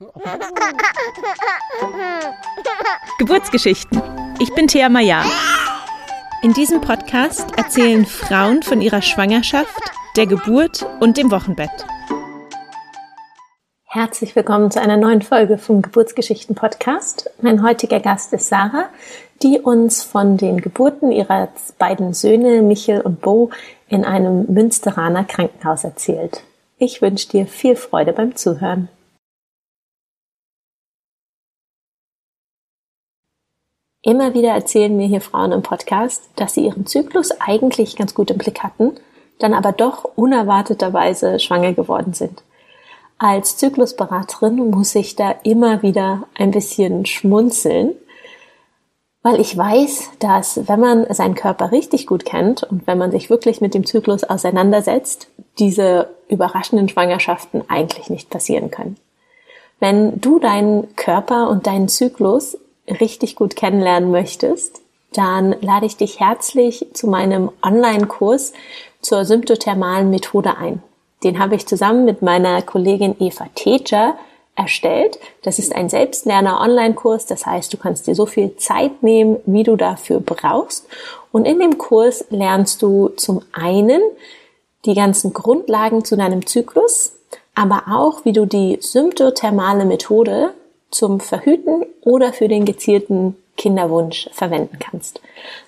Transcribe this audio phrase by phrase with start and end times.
[3.18, 4.00] Geburtsgeschichten.
[4.38, 5.22] Ich bin Thea Maya.
[6.42, 9.78] In diesem Podcast erzählen Frauen von ihrer Schwangerschaft,
[10.16, 11.68] der Geburt und dem Wochenbett.
[13.84, 17.28] Herzlich willkommen zu einer neuen Folge vom Geburtsgeschichten Podcast.
[17.42, 18.88] Mein heutiger Gast ist Sarah,
[19.42, 23.50] die uns von den Geburten ihrer beiden Söhne Michel und Bo
[23.88, 26.42] in einem Münsteraner Krankenhaus erzählt.
[26.78, 28.88] Ich wünsche dir viel Freude beim Zuhören.
[34.02, 38.30] Immer wieder erzählen mir hier Frauen im Podcast, dass sie ihren Zyklus eigentlich ganz gut
[38.30, 38.92] im Blick hatten,
[39.38, 42.42] dann aber doch unerwarteterweise schwanger geworden sind.
[43.18, 47.92] Als Zyklusberaterin muss ich da immer wieder ein bisschen schmunzeln,
[49.22, 53.28] weil ich weiß, dass wenn man seinen Körper richtig gut kennt und wenn man sich
[53.28, 58.96] wirklich mit dem Zyklus auseinandersetzt, diese überraschenden Schwangerschaften eigentlich nicht passieren können.
[59.78, 62.56] Wenn du deinen Körper und deinen Zyklus
[62.98, 64.80] richtig gut kennenlernen möchtest,
[65.12, 68.52] dann lade ich dich herzlich zu meinem Online-Kurs
[69.00, 70.82] zur symptothermalen Methode ein.
[71.24, 74.14] Den habe ich zusammen mit meiner Kollegin Eva Techer
[74.54, 75.18] erstellt.
[75.42, 77.26] Das ist ein Selbstlerner-Online-Kurs.
[77.26, 80.86] Das heißt, du kannst dir so viel Zeit nehmen, wie du dafür brauchst.
[81.32, 84.00] Und in dem Kurs lernst du zum einen
[84.84, 87.12] die ganzen Grundlagen zu deinem Zyklus,
[87.54, 90.54] aber auch, wie du die symptothermale Methode
[90.90, 95.20] zum Verhüten oder für den gezielten Kinderwunsch verwenden kannst.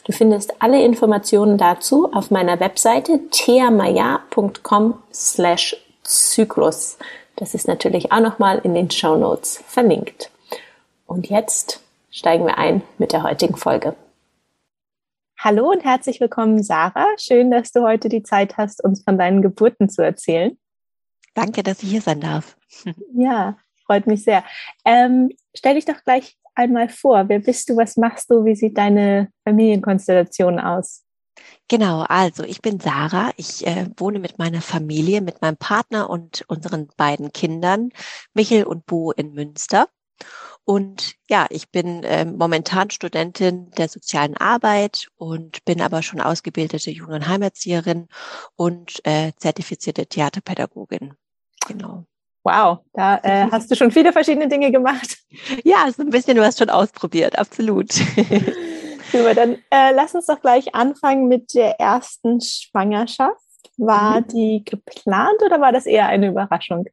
[0.04, 6.96] Du findest alle Informationen dazu auf meiner Webseite theamaya.com slash Zyklus.
[7.36, 10.30] Das ist natürlich auch nochmal in den Show Notes verlinkt.
[11.06, 13.94] Und jetzt steigen wir ein mit der heutigen Folge.
[15.38, 17.08] Hallo und herzlich willkommen, Sarah.
[17.18, 20.56] Schön, dass du heute die Zeit hast, uns von deinen Geburten zu erzählen.
[21.34, 22.56] Danke, dass ich hier sein darf.
[23.14, 24.44] Ja, freut mich sehr.
[24.84, 27.28] Ähm, stell dich doch gleich einmal vor.
[27.28, 27.76] Wer bist du?
[27.76, 28.44] Was machst du?
[28.44, 31.02] Wie sieht deine Familienkonstellation aus?
[31.68, 33.30] Genau, also ich bin Sarah.
[33.36, 37.90] Ich äh, wohne mit meiner Familie, mit meinem Partner und unseren beiden Kindern,
[38.34, 39.88] Michel und Bo in Münster.
[40.64, 46.90] Und ja, ich bin äh, momentan Studentin der sozialen Arbeit und bin aber schon ausgebildete
[46.90, 48.08] Jugend- und Heimerzieherin
[48.54, 51.14] und äh, zertifizierte Theaterpädagogin.
[51.66, 52.06] Genau.
[52.44, 55.18] Wow, da äh, hast du schon viele verschiedene Dinge gemacht.
[55.64, 57.92] Ja, so ein bisschen, du hast schon ausprobiert, absolut.
[59.12, 63.40] Super, dann äh, lass uns doch gleich anfangen mit der ersten Schwangerschaft.
[63.78, 64.28] War mhm.
[64.28, 66.84] die geplant oder war das eher eine Überraschung?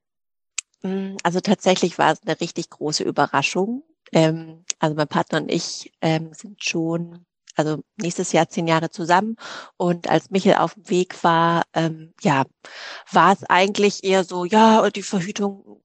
[0.82, 3.84] Mm, also tatsächlich war es eine richtig große Überraschung.
[4.12, 7.26] Ähm, also mein Partner und ich ähm, sind schon
[7.59, 9.36] also nächstes Jahr zehn Jahre zusammen.
[9.78, 12.46] Und als Michel auf dem Weg war, ähm, ja,
[13.12, 15.81] war es eigentlich eher so, ja, die Verhütung,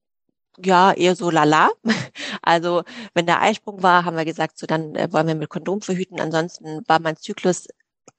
[0.59, 1.71] ja, eher so lala.
[2.43, 2.85] Also
[3.15, 6.21] wenn der Eisprung war, haben wir gesagt, so dann äh, wollen wir mit Kondom verhüten.
[6.21, 7.69] Ansonsten war mein Zyklus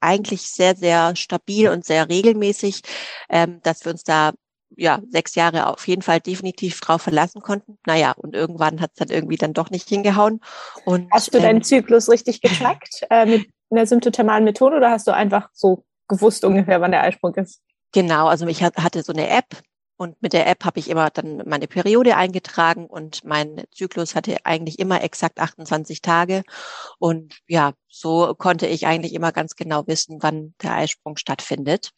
[0.00, 2.82] eigentlich sehr, sehr stabil und sehr regelmäßig,
[3.28, 4.32] ähm, dass wir uns da
[4.76, 7.78] ja, sechs Jahre auf jeden Fall definitiv drauf verlassen konnten.
[7.86, 10.40] Naja, und irgendwann hat es dann irgendwie dann doch nicht hingehauen.
[10.84, 15.06] Und, hast du deinen ähm, Zyklus richtig getrackt äh, mit einer symptothermalen Methode oder hast
[15.06, 17.62] du einfach so gewusst ungefähr, wann der Eisprung ist?
[17.92, 19.56] Genau, also ich hatte so eine App
[19.96, 24.36] und mit der App habe ich immer dann meine Periode eingetragen und mein Zyklus hatte
[24.44, 26.42] eigentlich immer exakt 28 Tage.
[26.98, 31.92] Und ja, so konnte ich eigentlich immer ganz genau wissen, wann der Eisprung stattfindet.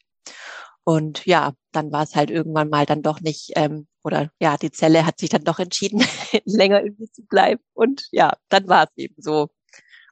[0.89, 4.71] Und ja, dann war es halt irgendwann mal dann doch nicht, ähm, oder ja, die
[4.71, 5.99] Zelle hat sich dann doch entschieden,
[6.45, 7.61] länger irgendwie zu bleiben.
[7.73, 9.49] Und ja, dann war es eben so.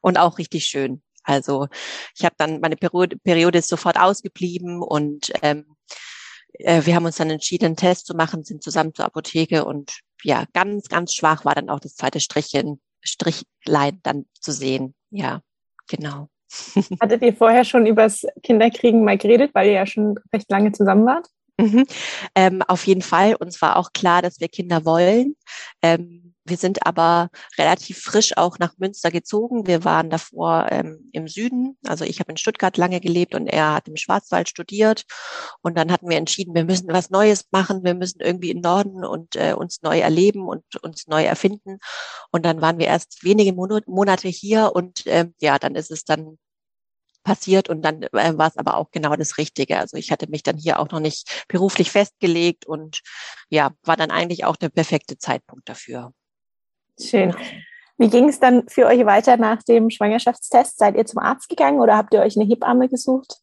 [0.02, 1.02] Und auch richtig schön.
[1.24, 1.66] Also
[2.16, 5.74] ich habe dann, meine Periode, Periode ist sofort ausgeblieben und ähm,
[6.52, 9.98] äh, wir haben uns dann entschieden, einen Test zu machen, sind zusammen zur Apotheke und
[10.22, 14.94] ja, ganz, ganz schwach war dann auch das zweite Strichchen, Strichlein dann zu sehen.
[15.10, 15.42] Ja,
[15.88, 16.28] genau.
[17.00, 21.06] Hattet ihr vorher schon übers Kinderkriegen mal geredet, weil ihr ja schon recht lange zusammen
[21.06, 21.26] wart?
[21.60, 21.86] Mhm.
[22.34, 23.34] Ähm, auf jeden Fall.
[23.34, 25.34] Uns war auch klar, dass wir Kinder wollen.
[25.82, 29.66] Ähm, wir sind aber relativ frisch auch nach Münster gezogen.
[29.66, 31.76] Wir waren davor ähm, im Süden.
[31.86, 35.04] Also ich habe in Stuttgart lange gelebt und er hat im Schwarzwald studiert.
[35.62, 37.84] Und dann hatten wir entschieden, wir müssen was Neues machen.
[37.84, 41.78] Wir müssen irgendwie in Norden und äh, uns neu erleben und uns neu erfinden.
[42.30, 46.38] Und dann waren wir erst wenige Monate hier und äh, ja, dann ist es dann
[47.28, 49.78] passiert und dann äh, war es aber auch genau das Richtige.
[49.78, 53.02] Also ich hatte mich dann hier auch noch nicht beruflich festgelegt und
[53.50, 56.12] ja, war dann eigentlich auch der perfekte Zeitpunkt dafür.
[57.00, 57.34] Schön.
[57.98, 60.78] Wie ging es dann für euch weiter nach dem Schwangerschaftstest?
[60.78, 63.38] Seid ihr zum Arzt gegangen oder habt ihr euch eine Hebamme gesucht?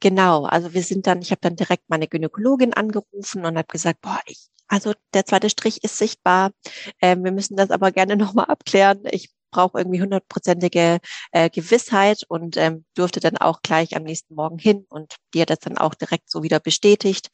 [0.00, 4.00] Genau, also wir sind dann, ich habe dann direkt meine Gynäkologin angerufen und habe gesagt,
[4.02, 6.50] boah, ich Also der zweite Strich ist sichtbar.
[7.00, 9.00] Ähm, wir müssen das aber gerne nochmal abklären.
[9.10, 10.98] Ich brauche irgendwie hundertprozentige
[11.32, 15.50] äh, Gewissheit und ähm, durfte dann auch gleich am nächsten Morgen hin und die hat
[15.50, 17.30] das dann auch direkt so wieder bestätigt.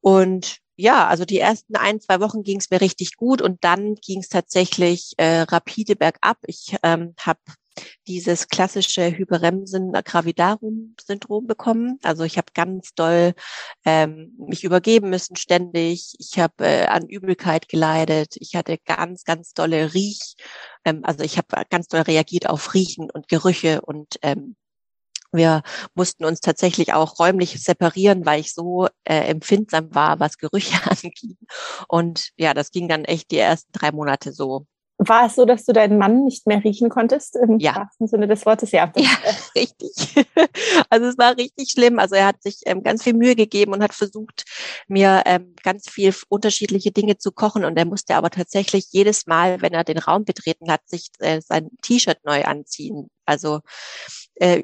[0.00, 3.94] Und ja, also die ersten ein, zwei Wochen ging es mir richtig gut und dann
[3.96, 6.38] ging es tatsächlich äh, rapide bergab.
[6.46, 7.40] Ich ähm, habe
[8.06, 11.98] dieses klassische Hyperemsen-Gravidarum-Syndrom bekommen.
[12.02, 13.34] Also ich habe ganz doll
[13.84, 16.14] ähm, mich übergeben müssen ständig.
[16.18, 18.36] Ich habe äh, an Übelkeit geleidet.
[18.38, 20.34] Ich hatte ganz, ganz dolle Riech.
[20.84, 24.56] Ähm, also ich habe ganz doll reagiert auf Riechen und Gerüche und ähm,
[25.34, 25.62] wir
[25.94, 31.36] mussten uns tatsächlich auch räumlich separieren, weil ich so äh, empfindsam war, was Gerüche anging.
[31.88, 34.66] Und ja, das ging dann echt die ersten drei Monate so.
[34.98, 37.34] War es so, dass du deinen Mann nicht mehr riechen konntest?
[37.34, 37.74] Im ja.
[37.74, 38.92] wahrsten Sinne des Wortes, ja.
[38.96, 39.10] Ja,
[39.54, 39.92] richtig.
[40.90, 41.98] Also es war richtig schlimm.
[41.98, 44.44] Also er hat sich ähm, ganz viel Mühe gegeben und hat versucht,
[44.86, 47.64] mir ähm, ganz viel unterschiedliche Dinge zu kochen.
[47.64, 51.40] Und er musste aber tatsächlich jedes Mal, wenn er den Raum betreten hat, sich äh,
[51.40, 53.08] sein T-Shirt neu anziehen.
[53.24, 53.60] Also
[54.36, 54.62] äh,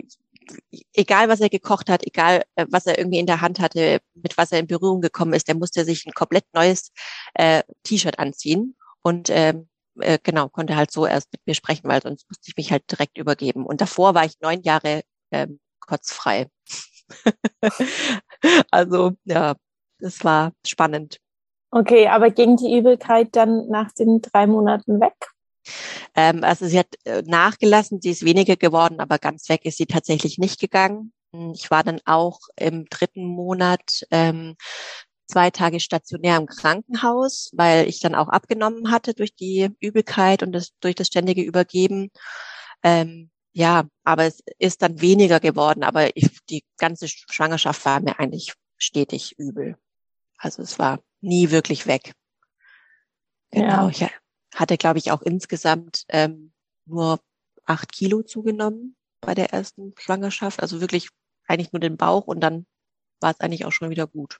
[0.95, 4.37] egal was er gekocht hat, egal äh, was er irgendwie in der Hand hatte, mit
[4.37, 6.93] was er in Berührung gekommen ist, der musste sich ein komplett neues
[7.35, 8.77] äh, T-Shirt anziehen.
[9.03, 9.69] Und ähm,
[9.99, 12.91] äh, genau, konnte halt so erst mit mir sprechen, weil sonst musste ich mich halt
[12.91, 13.67] direkt übergeben.
[13.67, 16.49] Und davor war ich neun Jahre ähm, kotzfrei.
[18.71, 19.55] also ja,
[19.99, 21.19] das war spannend.
[21.73, 25.15] Okay, aber ging die Übelkeit dann nach den drei Monaten weg?
[26.15, 29.87] Ähm, also sie hat äh, nachgelassen, sie ist weniger geworden, aber ganz weg ist sie
[29.87, 31.13] tatsächlich nicht gegangen.
[31.33, 34.57] Hm, ich war dann auch im dritten Monat ähm,
[35.27, 40.53] zwei Tage stationär im Krankenhaus, weil ich dann auch abgenommen hatte durch die Übelkeit und
[40.53, 42.11] das, durch das ständige Übergeben.
[42.83, 48.19] Ähm, ja, aber es ist dann weniger geworden, aber ich, die ganze Schwangerschaft war mir
[48.19, 49.77] eigentlich stetig übel.
[50.39, 52.13] Also es war nie wirklich weg.
[53.51, 54.09] Genau, ja.
[54.53, 56.53] Ich hatte, glaube ich, auch insgesamt ähm,
[56.87, 57.21] nur
[57.67, 60.61] acht Kilo zugenommen bei der ersten Schwangerschaft.
[60.61, 61.09] Also wirklich
[61.47, 62.67] eigentlich nur den Bauch und dann
[63.21, 64.39] war es eigentlich auch schon wieder gut.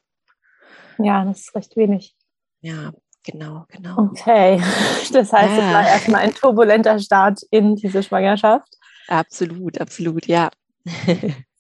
[0.99, 2.15] Ja, das ist recht wenig.
[2.61, 2.93] Ja,
[3.23, 3.99] genau, genau.
[3.99, 4.59] Okay,
[5.13, 8.77] das heißt, es war erstmal ein turbulenter Start in diese Schwangerschaft.
[9.09, 10.51] Absolut, absolut, ja.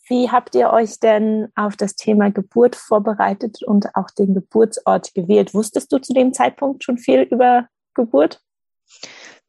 [0.07, 5.55] Wie habt ihr euch denn auf das Thema Geburt vorbereitet und auch den Geburtsort gewählt?
[5.55, 7.69] Wusstest du zu dem Zeitpunkt schon viel über
[8.01, 8.41] Geburt?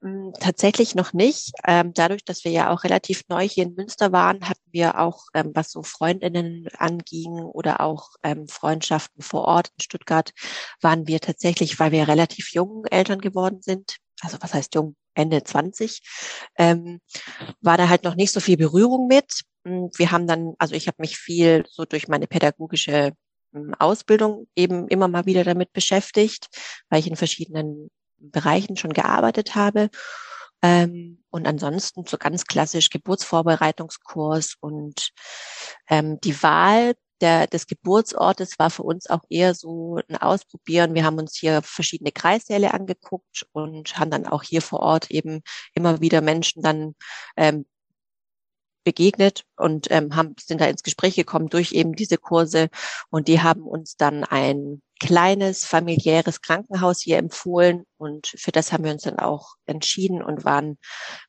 [0.02, 1.52] Hm, tatsächlich noch nicht.
[1.66, 5.26] Ähm, dadurch, dass wir ja auch relativ neu hier in Münster waren, hatten wir auch,
[5.34, 10.32] ähm, was so Freundinnen anging oder auch ähm, Freundschaften vor Ort in Stuttgart,
[10.82, 15.44] waren wir tatsächlich, weil wir relativ jung Eltern geworden sind, also was heißt jung, Ende
[15.44, 16.02] 20,
[16.58, 17.00] ähm,
[17.60, 19.42] war da halt noch nicht so viel Berührung mit.
[19.66, 23.12] Hm, wir haben dann, also ich habe mich viel so durch meine pädagogische
[23.54, 26.48] hm, Ausbildung eben immer mal wieder damit beschäftigt,
[26.90, 27.92] weil ich in verschiedenen
[28.22, 29.90] Bereichen schon gearbeitet habe.
[30.62, 35.12] Ähm, und ansonsten so ganz klassisch Geburtsvorbereitungskurs und
[35.90, 40.94] ähm, die Wahl der, des Geburtsortes war für uns auch eher so ein Ausprobieren.
[40.96, 45.42] Wir haben uns hier verschiedene Kreissäle angeguckt und haben dann auch hier vor Ort eben
[45.74, 46.96] immer wieder Menschen dann
[47.38, 47.66] ähm,
[48.84, 52.70] begegnet und ähm, haben, sind da ins Gespräch gekommen durch eben diese Kurse
[53.10, 58.84] und die haben uns dann ein kleines familiäres Krankenhaus hier empfohlen und für das haben
[58.84, 60.78] wir uns dann auch entschieden und waren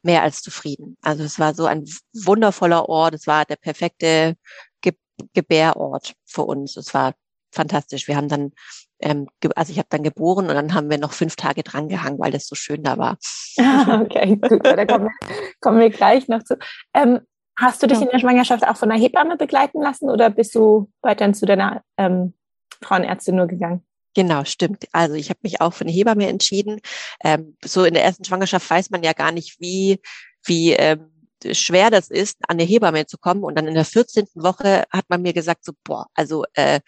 [0.03, 0.97] mehr als zufrieden.
[1.03, 4.37] Also es war so ein wundervoller Ort, es war der perfekte
[4.83, 4.93] Ge
[5.33, 6.77] Gebärort für uns.
[6.77, 7.15] Es war
[7.53, 8.09] fantastisch.
[8.09, 8.53] Wir haben dann,
[9.01, 12.19] ähm, also ich habe dann geboren und dann haben wir noch fünf Tage dran gehangen,
[12.19, 13.19] weil das so schön da war.
[14.03, 15.29] okay, gut, da kommen wir,
[15.61, 16.57] kommen wir gleich noch zu.
[16.95, 17.21] Ähm,
[17.59, 20.91] Hast du dich in der Schwangerschaft auch von einer Hebamme begleiten lassen oder bist du
[21.03, 22.35] weiterhin zu deiner ähm,
[22.81, 23.85] Frauenärztin nur gegangen?
[24.15, 24.87] Genau, stimmt.
[24.93, 26.81] Also ich habe mich auch für eine Hebamme entschieden.
[27.25, 30.01] Ähm, so in der ersten Schwangerschaft weiß man ja gar nicht, wie,
[30.45, 31.11] wie ähm,
[31.53, 33.43] schwer das ist, an eine Hebamme zu kommen.
[33.43, 34.27] Und dann in der 14.
[34.35, 36.81] Woche hat man mir gesagt, so, boah, also äh,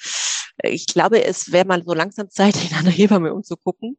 [0.63, 3.97] ich glaube, es wäre mal so langsam Zeit, in einer Hebamme umzugucken.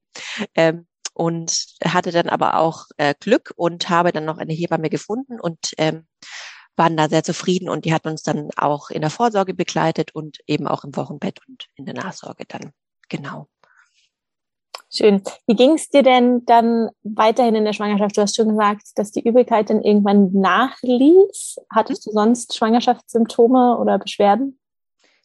[0.56, 5.40] Ähm, und hatte dann aber auch äh, Glück und habe dann noch eine Hebamme gefunden
[5.40, 6.08] und ähm,
[6.78, 10.40] waren da sehr zufrieden und die hat uns dann auch in der Vorsorge begleitet und
[10.48, 12.72] eben auch im Wochenbett und in der Nachsorge dann.
[13.10, 13.48] Genau.
[14.90, 15.22] Schön.
[15.46, 18.16] Wie ging es dir denn dann weiterhin in der Schwangerschaft?
[18.16, 21.58] Du hast schon gesagt, dass die Übelkeit dann irgendwann nachließ.
[21.70, 24.58] Hattest du sonst Schwangerschaftssymptome oder Beschwerden?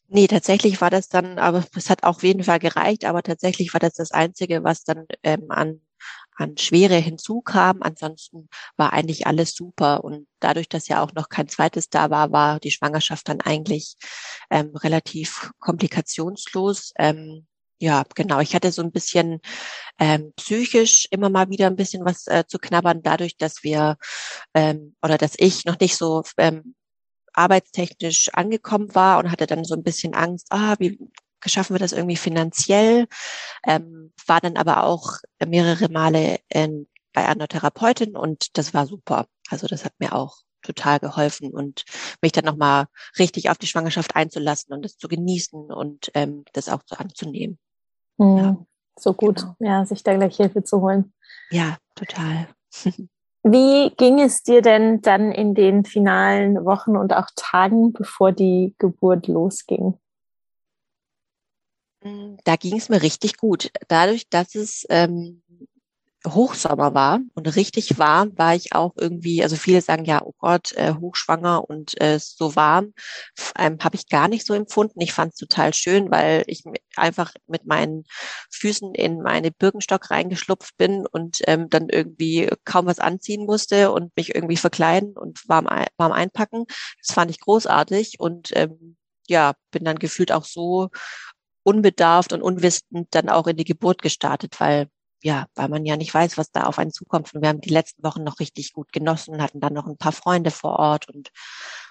[0.08, 3.72] Nee, tatsächlich war das dann, aber es hat auch auf jeden Fall gereicht, aber tatsächlich
[3.72, 5.80] war das das Einzige, was dann ähm, an
[6.40, 7.82] an Schwere hinzukam.
[7.82, 10.04] Ansonsten war eigentlich alles super.
[10.04, 13.96] Und dadurch, dass ja auch noch kein zweites da war, war die Schwangerschaft dann eigentlich
[14.50, 16.92] ähm, relativ komplikationslos.
[16.98, 17.46] Ähm,
[17.78, 18.40] ja, genau.
[18.40, 19.40] Ich hatte so ein bisschen
[19.98, 23.96] ähm, psychisch immer mal wieder ein bisschen was äh, zu knabbern, dadurch, dass wir
[24.54, 26.74] ähm, oder dass ich noch nicht so ähm,
[27.32, 30.98] arbeitstechnisch angekommen war und hatte dann so ein bisschen Angst, ah, wie
[31.46, 33.06] schaffen wir das irgendwie finanziell?
[33.66, 39.26] Ähm, war dann aber auch mehrere Male in, bei einer Therapeutin und das war super.
[39.48, 41.84] Also das hat mir auch total geholfen und
[42.22, 42.86] mich dann nochmal
[43.18, 47.58] richtig auf die Schwangerschaft einzulassen und es zu genießen und ähm, das auch so anzunehmen.
[48.18, 48.36] Mhm.
[48.36, 48.56] Ja.
[48.98, 49.54] So gut, genau.
[49.60, 51.12] ja, sich da gleich Hilfe zu holen.
[51.50, 52.48] Ja, total.
[53.42, 58.74] Wie ging es dir denn dann in den finalen Wochen und auch Tagen, bevor die
[58.78, 59.98] Geburt losging?
[62.02, 63.70] Hm, da ging es mir richtig gut.
[63.88, 65.42] Dadurch, dass es ähm,
[66.26, 70.72] Hochsommer war und richtig warm, war ich auch irgendwie, also viele sagen ja, oh Gott,
[70.72, 72.92] äh, hochschwanger und äh, so warm,
[73.58, 75.00] ähm, habe ich gar nicht so empfunden.
[75.00, 76.62] Ich fand es total schön, weil ich
[76.96, 78.04] einfach mit meinen
[78.50, 84.14] Füßen in meine Birkenstock reingeschlupft bin und ähm, dann irgendwie kaum was anziehen musste und
[84.16, 85.66] mich irgendwie verkleiden und warm,
[85.96, 86.66] warm einpacken.
[87.02, 88.96] Das fand ich großartig und ähm,
[89.28, 90.90] ja, bin dann gefühlt auch so
[91.62, 94.88] unbedarft und unwissend dann auch in die Geburt gestartet, weil
[95.22, 97.34] ja, weil man ja nicht weiß, was da auf einen zukommt.
[97.34, 100.12] Und wir haben die letzten Wochen noch richtig gut genossen, hatten dann noch ein paar
[100.12, 101.30] Freunde vor Ort und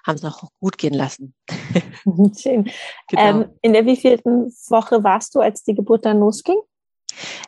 [0.05, 1.35] haben es noch gut gehen lassen.
[2.38, 2.69] Schön.
[3.07, 3.21] Genau.
[3.21, 6.59] Ähm, in der wievielten Woche warst du, als die Geburt dann losging?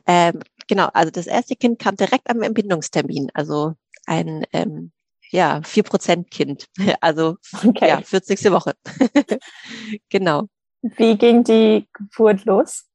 [0.06, 3.74] Ähm, genau, also das erste Kind kam direkt am Entbindungstermin, also
[4.06, 4.92] ein ähm,
[5.32, 6.68] ja, vier Prozent Kind,
[7.02, 7.88] also okay.
[7.88, 8.52] ja, 40.
[8.52, 8.74] Woche.
[10.10, 10.48] genau.
[10.82, 12.86] Wie ging die Geburt los?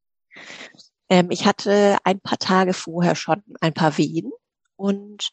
[1.08, 4.32] Ähm, ich hatte ein paar Tage vorher schon ein paar Wehen.
[4.76, 5.30] Und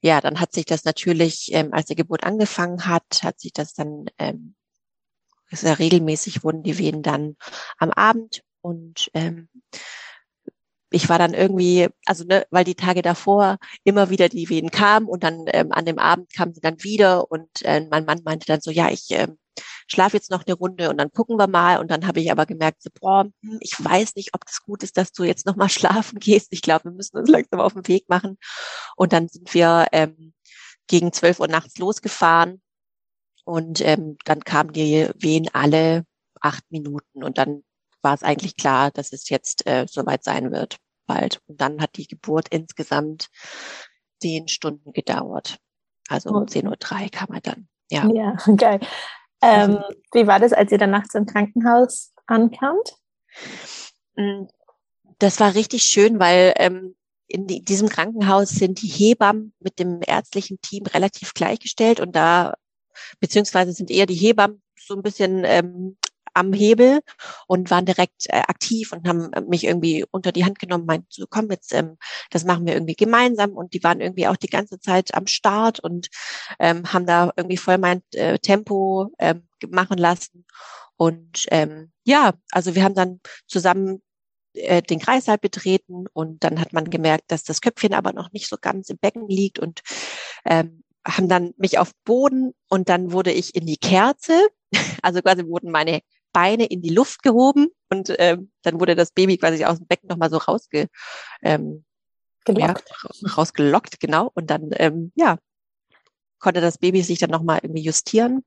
[0.00, 3.74] ja, dann hat sich das natürlich, ähm, als die Geburt angefangen hat, hat sich das
[3.74, 4.54] dann ähm,
[5.50, 7.36] sehr regelmäßig wurden die Wehen dann
[7.78, 8.42] am Abend.
[8.62, 9.48] Und ähm,
[10.90, 15.06] ich war dann irgendwie, also ne, weil die Tage davor immer wieder die Wehen kamen
[15.06, 17.30] und dann ähm, an dem Abend kamen sie dann wieder.
[17.30, 19.38] Und äh, mein Mann meinte dann so, ja, ich ähm,
[19.86, 21.78] schlaf jetzt noch eine Runde und dann gucken wir mal.
[21.78, 24.82] Und dann habe ich aber gemerkt, so, boah, hm, ich weiß nicht, ob das gut
[24.82, 26.48] ist, dass du jetzt noch mal schlafen gehst.
[26.50, 28.38] Ich glaube, wir müssen uns langsam auf den Weg machen.
[28.96, 30.32] Und dann sind wir ähm,
[30.86, 32.60] gegen zwölf Uhr nachts losgefahren
[33.44, 36.04] und ähm, dann kamen die Wehen alle
[36.40, 37.64] acht Minuten und dann
[38.02, 41.40] war es eigentlich klar, dass es jetzt äh, soweit sein wird, bald.
[41.46, 43.28] Und dann hat die Geburt insgesamt
[44.20, 45.58] zehn Stunden gedauert.
[46.08, 47.68] Also um 10.03 Uhr kam er dann.
[47.90, 48.80] Ja, ja geil.
[49.42, 49.78] Ähm,
[50.12, 52.96] wie war das, als ihr dann nachts im Krankenhaus ankamt?
[54.16, 54.44] Mm,
[55.18, 56.94] das war richtig schön, weil ähm,
[57.26, 62.54] in die, diesem Krankenhaus sind die Hebammen mit dem ärztlichen Team relativ gleichgestellt und da
[63.20, 65.96] beziehungsweise sind eher die Hebammen so ein bisschen ähm,
[66.34, 67.00] am Hebel
[67.46, 71.26] und waren direkt äh, aktiv und haben mich irgendwie unter die Hand genommen, meinten so,
[71.28, 71.96] komm jetzt, ähm,
[72.30, 73.52] das machen wir irgendwie gemeinsam.
[73.52, 76.08] Und die waren irgendwie auch die ganze Zeit am Start und
[76.58, 80.44] ähm, haben da irgendwie voll mein äh, Tempo ähm, machen lassen.
[80.96, 84.02] Und ähm, ja, also wir haben dann zusammen
[84.54, 88.48] äh, den Kreislauf betreten und dann hat man gemerkt, dass das Köpfchen aber noch nicht
[88.48, 89.80] so ganz im Becken liegt und
[90.44, 94.48] ähm, haben dann mich auf Boden und dann wurde ich in die Kerze,
[95.02, 96.00] also quasi wurden meine
[96.32, 100.08] Beine in die Luft gehoben und ähm, dann wurde das Baby quasi aus dem Becken
[100.08, 100.88] nochmal so rausge,
[101.42, 101.84] ähm,
[102.44, 102.90] gelockt.
[102.90, 104.30] Ja, rausgelockt, genau.
[104.34, 105.38] Und dann, ähm, ja,
[106.38, 108.44] konnte das Baby sich dann nochmal irgendwie justieren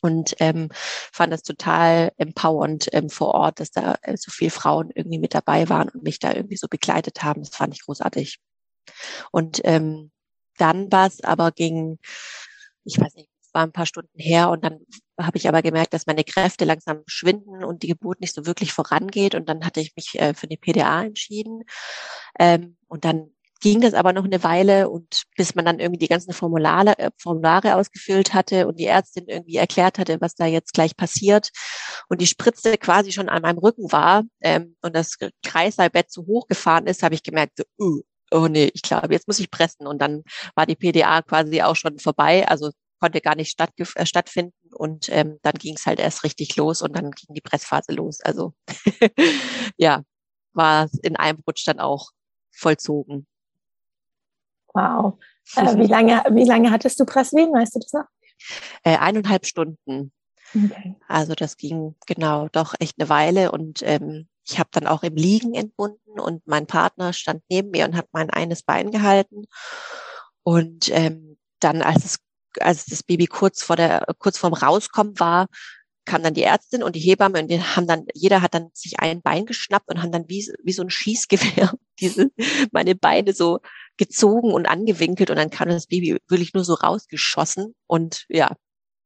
[0.00, 4.90] und ähm, fand das total empowernd ähm, vor Ort, dass da äh, so viele Frauen
[4.94, 7.42] irgendwie mit dabei waren und mich da irgendwie so begleitet haben.
[7.42, 8.38] Das fand ich großartig.
[9.30, 10.10] Und ähm,
[10.58, 11.98] dann war es aber gegen,
[12.84, 14.80] ich weiß nicht, war ein paar Stunden her und dann
[15.20, 18.72] habe ich aber gemerkt, dass meine Kräfte langsam schwinden und die Geburt nicht so wirklich
[18.72, 19.34] vorangeht.
[19.34, 21.62] Und dann hatte ich mich äh, für die PDA entschieden.
[22.38, 23.30] Ähm, und dann
[23.60, 27.10] ging das aber noch eine Weile und bis man dann irgendwie die ganzen Formulare, äh,
[27.18, 31.50] Formulare ausgefüllt hatte und die Ärztin irgendwie erklärt hatte, was da jetzt gleich passiert
[32.08, 36.46] und die Spritze quasi schon an meinem Rücken war ähm, und das Kreißsaalbett zu hoch
[36.46, 39.86] gefahren ist, habe ich gemerkt, so, uh, oh nee, ich glaube, jetzt muss ich pressen
[39.86, 42.46] und dann war die PDA quasi auch schon vorbei.
[42.46, 42.70] Also
[43.04, 46.80] konnte gar nicht statt, äh, stattfinden und ähm, dann ging es halt erst richtig los
[46.80, 48.22] und dann ging die Pressphase los.
[48.22, 48.54] Also
[49.76, 50.02] ja,
[50.54, 52.12] war in einem Rutsch dann auch
[52.50, 53.26] vollzogen.
[54.72, 55.18] Wow.
[55.54, 57.52] Äh, wie lange, wie lange hattest du Presswehen?
[57.52, 58.06] Weißt du das noch?
[58.84, 60.10] Äh, eineinhalb Stunden.
[60.54, 60.96] Okay.
[61.06, 65.16] Also das ging genau doch echt eine Weile und ähm, ich habe dann auch im
[65.16, 69.44] Liegen entbunden und mein Partner stand neben mir und hat mein eines Bein gehalten.
[70.42, 72.23] Und ähm, dann, als es
[72.60, 75.48] als das Baby kurz vor der, kurz vorm Rauskommen war,
[76.04, 79.00] kam dann die Ärztin und die Hebamme und die haben dann, jeder hat dann sich
[79.00, 82.30] ein Bein geschnappt und haben dann wie, wie so ein Schießgewehr diese,
[82.72, 83.60] meine Beine so
[83.96, 88.54] gezogen und angewinkelt und dann kam das Baby wirklich nur so rausgeschossen und ja,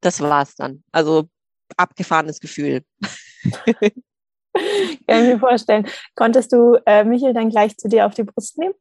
[0.01, 0.83] das war's dann.
[0.91, 1.29] Also
[1.77, 2.83] abgefahrenes Gefühl.
[5.07, 5.87] Kann ich mir vorstellen.
[6.15, 8.73] Konntest du äh, Michael dann gleich zu dir auf die Brust nehmen?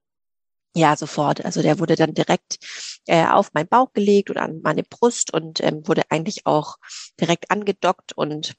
[0.76, 1.44] Ja, sofort.
[1.44, 2.58] Also der wurde dann direkt
[3.06, 6.76] äh, auf meinen Bauch gelegt oder an meine Brust und ähm, wurde eigentlich auch
[7.20, 8.54] direkt angedockt und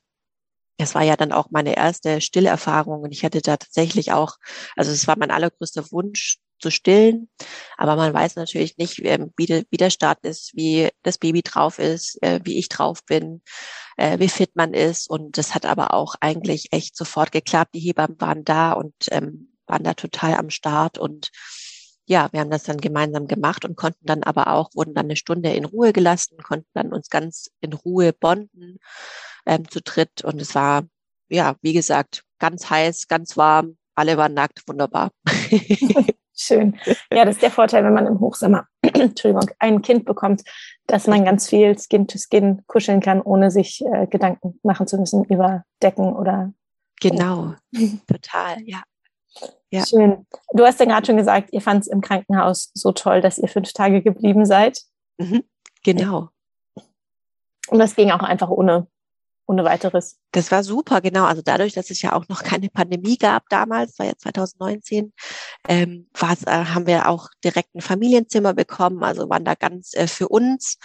[0.78, 4.38] es war ja dann auch meine erste Stillerfahrung und ich hatte da tatsächlich auch,
[4.76, 7.30] also es war mein allergrößter Wunsch zu stillen,
[7.78, 11.80] aber man weiß natürlich nicht, ähm, wie, wie der Start ist, wie das Baby drauf
[11.80, 13.42] ist, äh, wie ich drauf bin,
[13.98, 17.76] äh, wie fit man ist und das hat aber auch eigentlich echt sofort geklappt.
[17.76, 21.30] Die Hebammen waren da und ähm, waren da total am Start und
[22.10, 25.16] ja, wir haben das dann gemeinsam gemacht und konnten dann aber auch, wurden dann eine
[25.16, 28.80] Stunde in Ruhe gelassen, konnten dann uns ganz in Ruhe bonden
[29.46, 30.24] ähm, zu dritt.
[30.24, 30.86] Und es war,
[31.30, 35.12] ja, wie gesagt, ganz heiß, ganz warm, alle waren nackt, wunderbar.
[36.36, 36.80] Schön.
[37.14, 40.42] Ja, das ist der Vorteil, wenn man im Hochsommer, Entschuldigung, ein Kind bekommt,
[40.88, 44.98] dass man ganz viel Skin to Skin kuscheln kann, ohne sich äh, Gedanken machen zu
[44.98, 46.54] müssen über Decken oder.
[47.02, 47.54] Genau,
[48.08, 48.82] total, ja.
[49.72, 49.86] Ja.
[49.86, 50.26] Schön.
[50.54, 53.48] Du hast ja gerade schon gesagt, ihr fand es im Krankenhaus so toll, dass ihr
[53.48, 54.82] fünf Tage geblieben seid.
[55.18, 55.44] Mhm,
[55.84, 56.30] genau.
[57.68, 58.88] Und das ging auch einfach ohne,
[59.46, 60.18] ohne weiteres.
[60.32, 61.26] Das war super, genau.
[61.26, 65.14] Also dadurch, dass es ja auch noch keine Pandemie gab damals, war ja 2019,
[65.68, 70.08] ähm, war's, äh, haben wir auch direkt ein Familienzimmer bekommen, also waren da ganz äh,
[70.08, 70.78] für uns.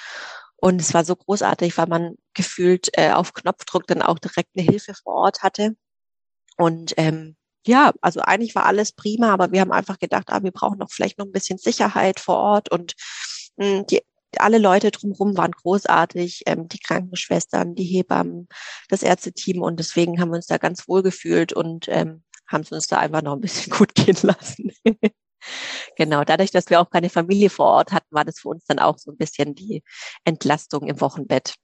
[0.57, 4.67] Und es war so großartig, weil man gefühlt äh, auf Knopfdruck dann auch direkt eine
[4.67, 5.77] Hilfe vor Ort hatte.
[6.57, 10.53] Und ähm, ja, also eigentlich war alles prima, aber wir haben einfach gedacht, ah, wir
[10.53, 12.95] brauchen noch vielleicht noch ein bisschen Sicherheit vor Ort und
[13.57, 14.03] mh, hm, die,
[14.39, 18.49] alle Leute drumherum waren großartig, ähm, die Krankenschwestern, die Hebammen,
[18.89, 22.73] das Ärzteteam und deswegen haben wir uns da ganz wohl gefühlt und ähm, haben es
[22.73, 24.73] uns da einfach noch ein bisschen gut gehen lassen.
[25.97, 28.79] genau, dadurch, dass wir auch keine Familie vor Ort hatten, war das für uns dann
[28.79, 29.83] auch so ein bisschen die
[30.25, 31.55] Entlastung im Wochenbett.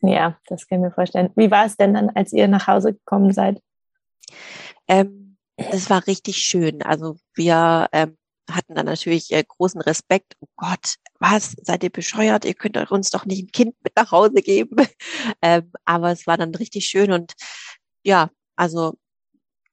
[0.00, 1.30] Ja, das kann ich mir vorstellen.
[1.34, 3.60] Wie war es denn dann, als ihr nach Hause gekommen seid?
[4.88, 6.82] Ähm, das war richtig schön.
[6.82, 8.16] Also wir ähm,
[8.50, 10.34] hatten dann natürlich äh, großen Respekt.
[10.40, 11.54] Oh Gott, was?
[11.62, 12.44] Seid ihr bescheuert?
[12.44, 14.76] Ihr könnt uns doch nicht ein Kind mit nach Hause geben.
[15.42, 17.34] ähm, aber es war dann richtig schön und
[18.04, 18.94] ja, also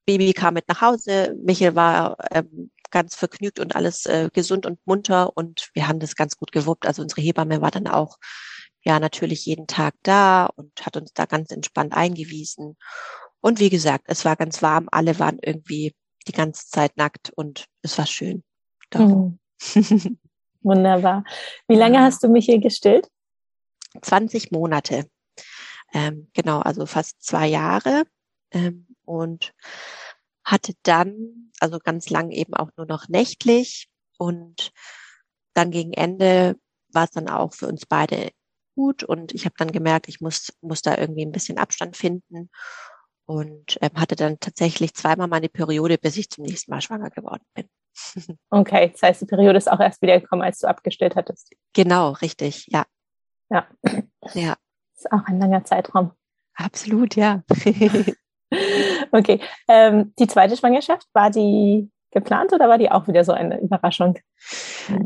[0.05, 1.35] Baby kam mit nach Hause.
[1.43, 6.15] Michael war ähm, ganz vergnügt und alles äh, gesund und munter und wir haben das
[6.15, 6.85] ganz gut gewuppt.
[6.85, 8.17] Also unsere Hebamme war dann auch
[8.83, 12.77] ja natürlich jeden Tag da und hat uns da ganz entspannt eingewiesen.
[13.45, 15.93] Und wie gesagt, es war ganz warm, alle waren irgendwie
[16.27, 18.43] die ganze Zeit nackt und es war schön.
[18.91, 19.37] Mhm.
[20.63, 21.23] Wunderbar.
[21.67, 23.07] Wie lange hast du mich hier gestillt?
[24.01, 25.07] 20 Monate.
[25.93, 28.05] Ähm, genau, also fast zwei Jahre.
[28.49, 29.53] Ähm, und
[30.43, 33.89] hatte dann, also ganz lang eben auch nur noch nächtlich.
[34.17, 34.71] Und
[35.53, 36.55] dann gegen Ende
[36.89, 38.31] war es dann auch für uns beide
[38.73, 39.03] gut.
[39.03, 42.49] Und ich habe dann gemerkt, ich muss, muss da irgendwie ein bisschen Abstand finden
[43.25, 47.43] und ähm, hatte dann tatsächlich zweimal meine Periode, bis ich zum nächsten Mal schwanger geworden
[47.53, 47.67] bin.
[48.49, 51.53] Okay, das heißt, die Periode ist auch erst wieder gekommen, als du abgestellt hattest.
[51.73, 52.85] Genau, richtig, ja.
[53.49, 53.67] Ja.
[54.33, 54.55] Ja.
[54.93, 56.11] Das ist auch ein langer Zeitraum.
[56.55, 57.43] Absolut, ja.
[59.11, 59.39] okay.
[59.67, 64.17] Ähm, die zweite Schwangerschaft, war die geplant oder war die auch wieder so eine Überraschung?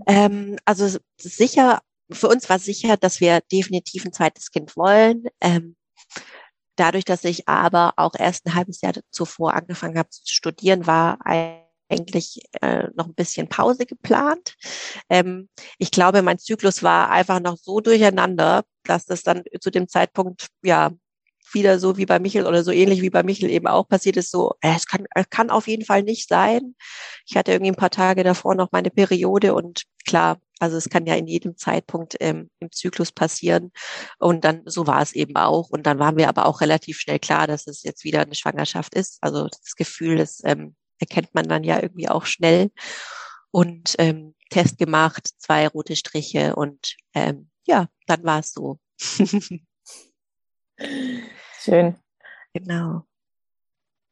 [0.08, 1.79] Ähm, also sicher,
[2.12, 5.25] für uns war sicher, dass wir definitiv ein zweites Kind wollen.
[5.41, 5.75] Ähm,
[6.80, 11.20] Dadurch, dass ich aber auch erst ein halbes Jahr zuvor angefangen habe zu studieren, war
[11.26, 14.56] eigentlich äh, noch ein bisschen Pause geplant.
[15.10, 19.89] Ähm, ich glaube, mein Zyklus war einfach noch so durcheinander, dass das dann zu dem
[19.89, 20.92] Zeitpunkt ja
[21.52, 24.32] wieder so wie bei Michel oder so ähnlich wie bei Michel eben auch passiert ist,
[24.32, 26.76] so, äh, es kann, äh, kann auf jeden Fall nicht sein.
[27.26, 31.06] Ich hatte irgendwie ein paar Tage davor noch meine Periode und klar, also es kann
[31.06, 33.72] ja in jedem Zeitpunkt ähm, im Zyklus passieren.
[34.19, 35.69] Und dann so war es eben auch.
[35.69, 38.93] Und dann waren wir aber auch relativ schnell klar, dass es jetzt wieder eine Schwangerschaft
[38.93, 39.17] ist.
[39.22, 42.72] Also das Gefühl, das ähm, erkennt man dann ja irgendwie auch schnell.
[43.52, 48.80] Und ähm, Test gemacht, zwei rote Striche und ähm, ja, dann war es so.
[51.60, 51.95] Schön.
[52.54, 53.04] Genau.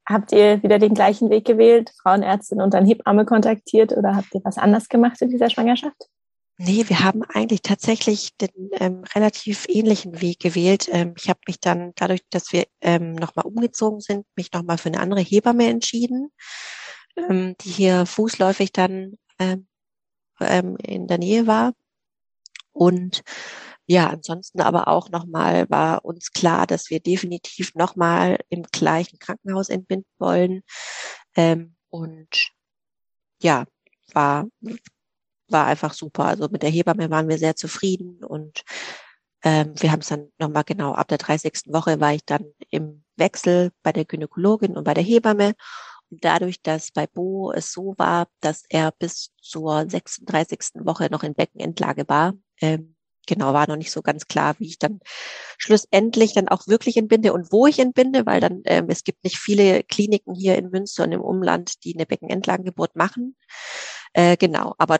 [0.07, 4.41] Habt ihr wieder den gleichen Weg gewählt, Frauenärztin und dann Hebamme kontaktiert oder habt ihr
[4.43, 6.07] was anders gemacht in dieser Schwangerschaft?
[6.59, 10.89] Nee, wir haben eigentlich tatsächlich den ähm, relativ ähnlichen Weg gewählt.
[10.91, 14.89] Ähm, ich habe mich dann, dadurch, dass wir ähm, nochmal umgezogen sind, mich nochmal für
[14.89, 16.31] eine andere Hebamme entschieden,
[17.15, 19.67] ähm, die hier fußläufig dann ähm,
[20.39, 21.73] ähm, in der Nähe war.
[22.71, 23.23] Und
[23.85, 29.69] ja, ansonsten aber auch nochmal war uns klar, dass wir definitiv nochmal im gleichen Krankenhaus
[29.69, 30.63] entbinden wollen.
[31.35, 32.49] Ähm, und
[33.41, 33.65] ja,
[34.13, 34.47] war,
[35.49, 36.25] war einfach super.
[36.25, 38.63] Also mit der Hebamme waren wir sehr zufrieden und
[39.43, 41.53] ähm, wir haben es dann nochmal genau ab der 30.
[41.67, 45.53] Woche war ich dann im Wechsel bei der Gynäkologin und bei der Hebamme.
[46.09, 50.85] Und dadurch, dass bei Bo es so war, dass er bis zur 36.
[50.85, 52.95] Woche noch in Beckenendlage war, ähm,
[53.27, 54.99] genau, war noch nicht so ganz klar, wie ich dann
[55.57, 59.37] schlussendlich dann auch wirklich entbinde und wo ich entbinde, weil dann ähm, es gibt nicht
[59.37, 63.35] viele Kliniken hier in Münster und im Umland, die eine Beckenendlagengeburt machen.
[64.13, 64.99] Äh, genau, aber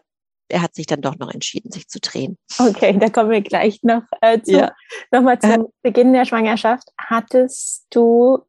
[0.50, 2.38] er hat sich dann doch noch entschieden, sich zu drehen.
[2.60, 4.54] Okay, da kommen wir gleich noch äh, zu.
[4.54, 4.72] Ja.
[5.12, 5.66] Nochmal zum äh.
[5.84, 6.90] Beginn der Schwangerschaft.
[6.98, 8.40] Hattest du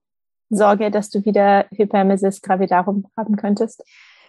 [0.51, 3.83] Sorge, dass du wieder Hypermesis gravidarum haben könntest?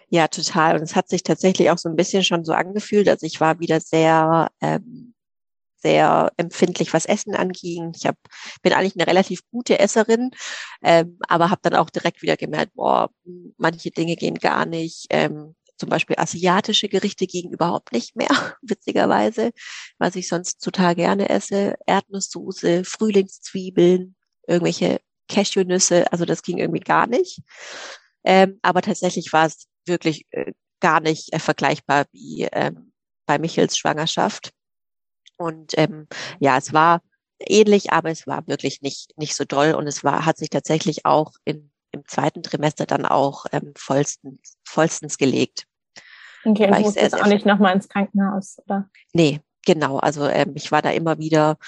[0.08, 0.76] Ja, total.
[0.76, 3.08] Und es hat sich tatsächlich auch so ein bisschen schon so angefühlt.
[3.08, 5.14] Also ich war wieder sehr ähm,
[5.82, 7.92] sehr empfindlich, was Essen anging.
[7.96, 8.16] Ich hab,
[8.62, 10.30] bin eigentlich eine relativ gute Esserin,
[10.82, 13.10] ähm, aber habe dann auch direkt wieder gemerkt, boah,
[13.56, 15.06] manche Dinge gehen gar nicht.
[15.10, 18.28] Ähm, zum Beispiel asiatische Gerichte gingen überhaupt nicht mehr,
[18.62, 19.50] witzigerweise,
[19.98, 21.74] was ich sonst total gerne esse.
[21.86, 24.14] Erdnusssoße, Frühlingszwiebeln,
[24.46, 27.40] irgendwelche Cashewnüsse, also das ging irgendwie gar nicht.
[28.24, 32.92] Ähm, aber tatsächlich war es wirklich äh, gar nicht äh, vergleichbar wie ähm,
[33.26, 34.50] bei Michels Schwangerschaft.
[35.38, 36.06] Und ähm,
[36.40, 37.00] ja, es war
[37.38, 39.72] ähnlich, aber es war wirklich nicht, nicht so doll.
[39.72, 44.58] Und es war, hat sich tatsächlich auch in, im zweiten Trimester dann auch ähm, vollstens,
[44.64, 45.66] vollstens gelegt.
[46.44, 48.88] Okay, also musst jetzt auch nicht nochmal ins Krankenhaus, oder?
[49.12, 49.98] Nee, genau.
[49.98, 51.58] Also ähm, ich war da immer wieder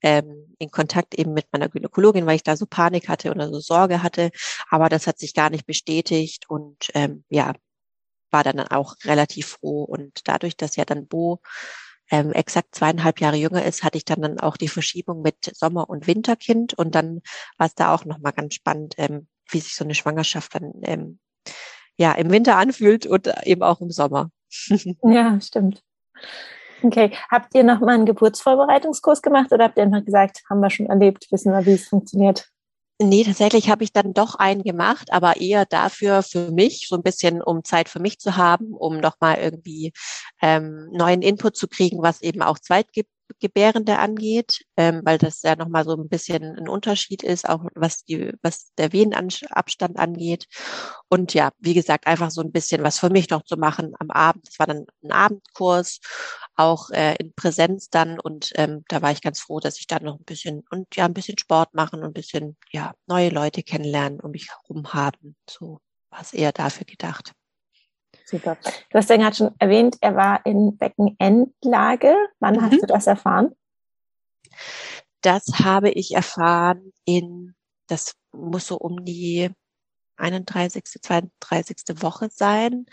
[0.00, 3.60] ähm, in Kontakt eben mit meiner Gynäkologin, weil ich da so Panik hatte oder so
[3.60, 4.30] Sorge hatte.
[4.70, 7.52] Aber das hat sich gar nicht bestätigt und ähm, ja,
[8.30, 9.84] war dann auch relativ froh.
[9.84, 11.40] Und dadurch, dass ja dann Bo
[12.10, 15.88] ähm, exakt zweieinhalb Jahre jünger ist, hatte ich dann, dann auch die Verschiebung mit Sommer-
[15.88, 16.74] und Winterkind.
[16.74, 17.20] Und dann
[17.58, 21.18] war es da auch nochmal ganz spannend, ähm, wie sich so eine Schwangerschaft dann ähm,
[22.02, 24.30] ja im Winter anfühlt und eben auch im Sommer.
[25.02, 25.82] ja, stimmt.
[26.82, 30.86] Okay, habt ihr nochmal einen Geburtsvorbereitungskurs gemacht oder habt ihr einfach gesagt, haben wir schon
[30.86, 32.48] erlebt, wissen wir, wie es funktioniert?
[33.00, 37.02] Nee, tatsächlich habe ich dann doch einen gemacht, aber eher dafür für mich, so ein
[37.02, 39.92] bisschen, um Zeit für mich zu haben, um nochmal irgendwie
[40.40, 43.02] ähm, neuen Input zu kriegen, was eben auch Zweitge
[43.40, 48.04] Gebärende angeht, ähm, weil das ja nochmal so ein bisschen ein Unterschied ist, auch was
[48.04, 50.46] die, was der Venenabstand angeht.
[51.08, 54.10] Und ja, wie gesagt, einfach so ein bisschen was für mich noch zu machen am
[54.10, 54.48] Abend.
[54.48, 56.00] Das war dann ein Abendkurs,
[56.56, 58.18] auch äh, in Präsenz dann.
[58.18, 61.04] Und ähm, da war ich ganz froh, dass ich dann noch ein bisschen und ja,
[61.04, 65.36] ein bisschen Sport machen und ein bisschen ja neue Leute kennenlernen um mich herum haben.
[65.48, 67.32] So war es eher dafür gedacht.
[68.32, 68.56] Super.
[68.90, 72.16] Du hast ja gerade schon erwähnt, er war in Beckenendlage.
[72.40, 72.62] Wann mhm.
[72.62, 73.54] hast du das erfahren?
[75.20, 77.54] Das habe ich erfahren in,
[77.88, 79.50] das muss so um die
[80.16, 81.76] 31., 32.
[82.02, 82.86] Woche sein.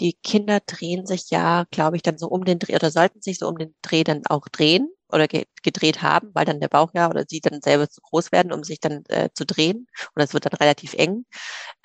[0.00, 3.38] Die Kinder drehen sich ja, glaube ich, dann so um den Dreh oder sollten sich
[3.38, 5.26] so um den Dreh dann auch drehen oder
[5.62, 8.62] gedreht haben, weil dann der Bauch ja oder sie dann selber zu groß werden, um
[8.62, 9.86] sich dann äh, zu drehen.
[10.14, 11.24] Und das wird dann relativ eng.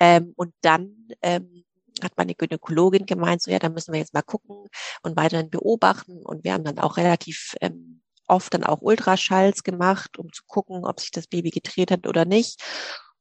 [0.00, 1.64] Ähm, und dann ähm,
[2.04, 4.66] hat meine Gynäkologin gemeint, so ja, da müssen wir jetzt mal gucken
[5.02, 6.22] und weiterhin beobachten.
[6.24, 10.84] Und wir haben dann auch relativ ähm, oft dann auch Ultraschalls gemacht, um zu gucken,
[10.84, 12.62] ob sich das Baby gedreht hat oder nicht.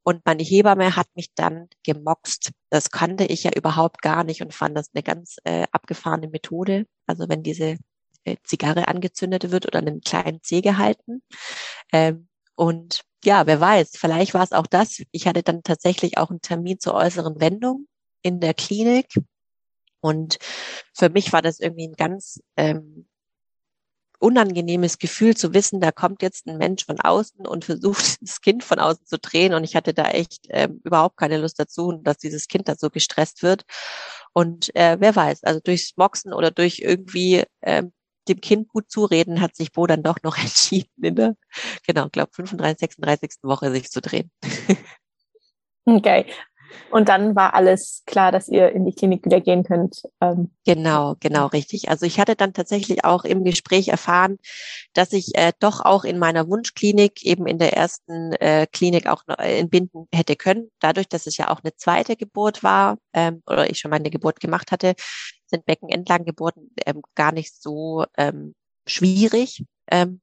[0.03, 2.51] Und meine Hebamme hat mich dann gemoxt.
[2.69, 6.85] Das kannte ich ja überhaupt gar nicht und fand das eine ganz äh, abgefahrene Methode.
[7.05, 7.77] Also wenn diese
[8.23, 11.21] äh, Zigarre angezündet wird oder einen kleinen Zeh gehalten.
[11.91, 15.01] Ähm, und ja, wer weiß, vielleicht war es auch das.
[15.11, 17.87] Ich hatte dann tatsächlich auch einen Termin zur äußeren Wendung
[18.21, 19.08] in der Klinik.
[20.01, 20.39] Und
[20.93, 23.08] für mich war das irgendwie ein ganz ähm,
[24.19, 28.63] unangenehmes Gefühl zu wissen, da kommt jetzt ein Mensch von außen und versucht, das Kind
[28.63, 29.53] von außen zu drehen.
[29.53, 32.89] Und ich hatte da echt ähm, überhaupt keine Lust dazu, dass dieses Kind da so
[32.89, 33.63] gestresst wird.
[34.34, 37.93] Und äh, wer weiß, also durchs Moxen oder durch irgendwie ähm,
[38.27, 41.36] dem Kind gut zureden, hat sich Bo dann doch noch entschieden, in der,
[41.88, 43.32] genau, glaube 35, 36.
[43.43, 44.32] Woche sich zu drehen.
[45.86, 46.25] Okay.
[46.91, 50.03] Und dann war alles klar, dass ihr in die Klinik wieder gehen könnt.
[50.21, 50.51] Ähm.
[50.65, 51.89] Genau, genau, richtig.
[51.89, 54.38] Also ich hatte dann tatsächlich auch im Gespräch erfahren,
[54.93, 59.23] dass ich äh, doch auch in meiner Wunschklinik, eben in der ersten äh, Klinik auch
[59.27, 60.69] äh, entbinden hätte können.
[60.79, 64.39] Dadurch, dass es ja auch eine zweite Geburt war ähm, oder ich schon meine Geburt
[64.39, 64.93] gemacht hatte,
[65.45, 68.53] sind Beckenentlanggeburten ähm, gar nicht so ähm,
[68.89, 70.21] schwierig ähm,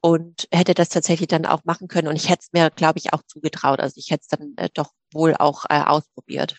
[0.00, 2.08] und hätte das tatsächlich dann auch machen können.
[2.08, 3.80] Und ich hätte es mir, glaube ich, auch zugetraut.
[3.80, 6.56] Also ich hätte es dann äh, doch wohl auch äh, ausprobiert.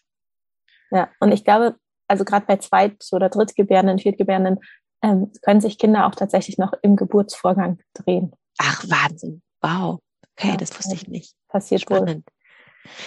[0.91, 1.75] Ja, und ich glaube,
[2.07, 4.59] also gerade bei Zweit- oder Drittgebärenden, Viertgebärenden,
[5.01, 8.33] ähm, können sich Kinder auch tatsächlich noch im Geburtsvorgang drehen.
[8.59, 9.41] Ach, Wahnsinn.
[9.61, 9.99] Wow.
[10.37, 11.35] Okay, ja, das wusste ich nicht.
[11.47, 12.25] Passiert Spannend.
[12.25, 12.42] Wohl.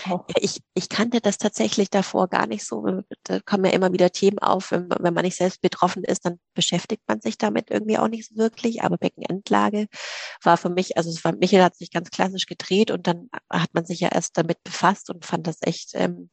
[0.07, 3.03] Ja, ich, ich kannte das tatsächlich davor gar nicht so.
[3.25, 4.71] Da kommen ja immer wieder Themen auf.
[4.71, 8.29] Wenn, wenn man nicht selbst betroffen ist, dann beschäftigt man sich damit irgendwie auch nicht
[8.29, 8.83] so wirklich.
[8.83, 9.87] Aber Beckenendlage
[10.43, 13.75] war für mich, also es war, Michael hat sich ganz klassisch gedreht und dann hat
[13.75, 16.31] man sich ja erst damit befasst und fand das echt ähm,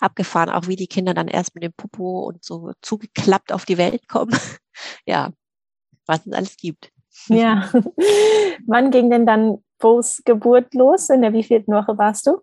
[0.00, 3.78] abgefahren, auch wie die Kinder dann erst mit dem Popo und so zugeklappt auf die
[3.78, 4.36] Welt kommen.
[5.06, 5.30] ja,
[6.06, 6.90] was es alles gibt.
[7.28, 7.70] Ja.
[8.66, 11.08] Wann ging denn dann Bo's Geburt los?
[11.08, 12.40] In der wievielten Woche warst du?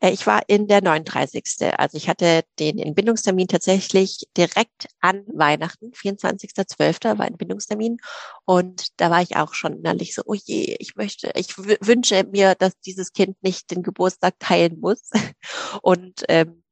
[0.00, 1.44] Äh, ich war in der 39.
[1.76, 7.18] Also ich hatte den Entbindungstermin tatsächlich direkt an Weihnachten, 24.12.
[7.18, 7.98] war Entbindungstermin.
[8.44, 12.54] Und da war ich auch schon innerlich so, oh je, ich möchte, ich wünsche mir,
[12.54, 15.10] dass dieses Kind nicht den Geburtstag teilen muss.
[15.82, 16.62] Und ähm,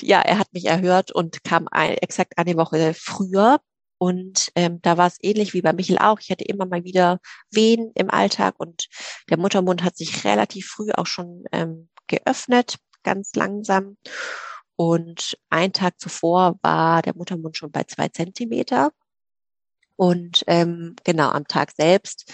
[0.00, 3.60] ja, er hat mich erhört und kam ein, exakt eine Woche früher.
[4.02, 6.18] Und ähm, da war es ähnlich wie bei Michel auch.
[6.18, 7.20] Ich hatte immer mal wieder
[7.52, 8.88] Wehen im Alltag und
[9.30, 13.96] der Muttermund hat sich relativ früh auch schon ähm, geöffnet, ganz langsam.
[14.74, 18.90] Und ein Tag zuvor war der Muttermund schon bei zwei Zentimeter.
[19.94, 22.28] Und ähm, genau am Tag selbst,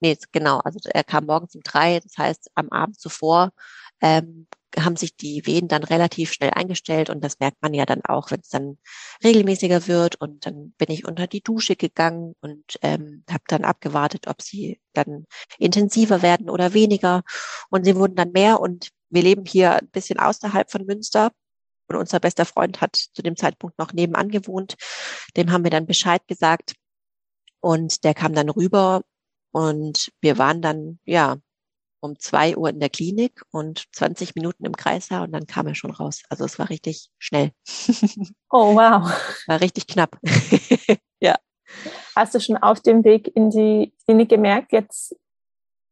[0.00, 3.52] nee, genau, also er kam morgens um drei, das heißt am Abend zuvor
[4.02, 4.48] ähm,
[4.78, 8.30] haben sich die Wehen dann relativ schnell eingestellt und das merkt man ja dann auch,
[8.30, 8.78] wenn es dann
[9.24, 10.16] regelmäßiger wird.
[10.16, 14.80] Und dann bin ich unter die Dusche gegangen und ähm, habe dann abgewartet, ob sie
[14.92, 15.26] dann
[15.58, 17.22] intensiver werden oder weniger.
[17.70, 18.60] Und sie wurden dann mehr.
[18.60, 21.32] Und wir leben hier ein bisschen außerhalb von Münster.
[21.88, 24.74] Und unser bester Freund hat zu dem Zeitpunkt noch nebenan gewohnt.
[25.36, 26.74] Dem haben wir dann Bescheid gesagt.
[27.60, 29.02] Und der kam dann rüber.
[29.52, 31.38] Und wir waren dann, ja,
[32.06, 35.74] um zwei Uhr in der Klinik und 20 Minuten im Kreißsaal und dann kam er
[35.74, 36.22] schon raus.
[36.30, 37.50] Also es war richtig schnell.
[38.48, 39.10] Oh, wow.
[39.48, 40.16] War richtig knapp.
[41.20, 41.34] ja.
[42.14, 45.16] Hast du schon auf dem Weg in die Klinik gemerkt, jetzt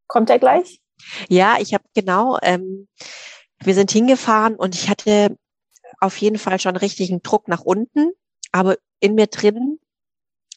[0.06, 0.80] kommt er gleich?
[1.28, 2.88] Ja, ich habe genau, ähm,
[3.58, 5.36] wir sind hingefahren und ich hatte
[6.00, 8.12] auf jeden Fall schon richtigen Druck nach unten,
[8.52, 9.80] aber in mir drin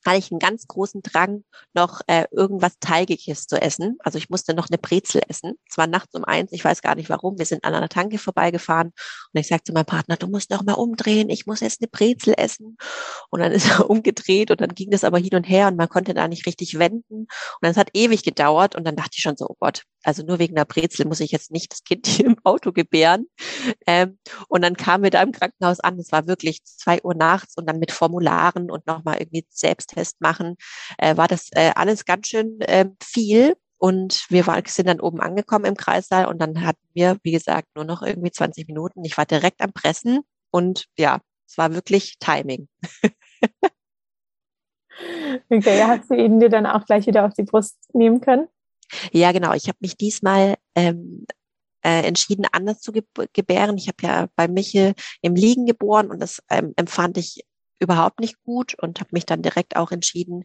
[0.05, 3.97] hatte ich einen ganz großen Drang, noch äh, irgendwas Teigiges zu essen.
[3.99, 5.53] Also ich musste noch eine Brezel essen.
[5.69, 7.37] Es war nachts um eins, ich weiß gar nicht warum.
[7.37, 8.87] Wir sind an einer Tanke vorbeigefahren
[9.33, 11.89] und ich sagte zu meinem Partner, du musst noch mal umdrehen, ich muss jetzt eine
[11.89, 12.77] Brezel essen.
[13.29, 15.89] Und dann ist er umgedreht und dann ging das aber hin und her und man
[15.89, 17.21] konnte da nicht richtig wenden.
[17.21, 17.29] Und
[17.61, 20.55] dann hat ewig gedauert und dann dachte ich schon so, oh Gott, also nur wegen
[20.55, 23.27] der Brezel muss ich jetzt nicht das Kind hier im Auto gebären.
[23.85, 25.99] Ähm, und dann kamen wir da im Krankenhaus an.
[25.99, 30.55] Es war wirklich zwei Uhr nachts und dann mit Formularen und nochmal irgendwie Selbsttest machen.
[30.97, 33.55] Äh, war das äh, alles ganz schön äh, viel.
[33.79, 37.67] Und wir waren, sind dann oben angekommen im Kreissaal und dann hatten wir, wie gesagt,
[37.75, 39.05] nur noch irgendwie 20 Minuten.
[39.05, 42.67] Ich war direkt am Pressen und ja, es war wirklich Timing.
[45.49, 48.47] okay, hast du ihn dir dann auch gleich wieder auf die Brust nehmen können?
[49.11, 49.53] Ja, genau.
[49.53, 51.25] Ich habe mich diesmal ähm,
[51.83, 53.77] äh, entschieden, anders zu gebären.
[53.77, 57.45] Ich habe ja bei Michel im Liegen geboren und das ähm, empfand ich
[57.79, 60.43] überhaupt nicht gut und habe mich dann direkt auch entschieden,